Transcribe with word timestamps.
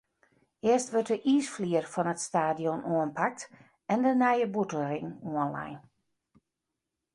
Earst 0.69 0.91
wurdt 0.93 1.11
de 1.11 1.17
iisflier 1.31 1.85
fan 1.93 2.11
it 2.13 2.21
stadion 2.27 2.81
oanpakt 2.95 3.41
en 3.93 3.99
de 4.05 4.13
nije 4.21 4.47
bûtenring 4.53 5.07
oanlein. 5.33 5.77